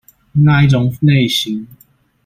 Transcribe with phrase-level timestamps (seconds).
[0.33, 1.67] 那一種類型